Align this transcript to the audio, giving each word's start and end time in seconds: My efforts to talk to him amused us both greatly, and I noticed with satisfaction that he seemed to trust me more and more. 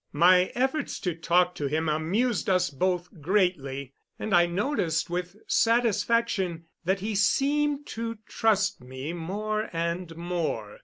My 0.13 0.51
efforts 0.55 0.99
to 1.01 1.13
talk 1.13 1.53
to 1.53 1.67
him 1.67 1.87
amused 1.87 2.49
us 2.49 2.71
both 2.71 3.21
greatly, 3.21 3.93
and 4.17 4.33
I 4.33 4.47
noticed 4.47 5.11
with 5.11 5.35
satisfaction 5.45 6.65
that 6.83 7.01
he 7.01 7.13
seemed 7.13 7.85
to 7.93 8.17
trust 8.27 8.81
me 8.83 9.13
more 9.13 9.69
and 9.71 10.15
more. 10.17 10.79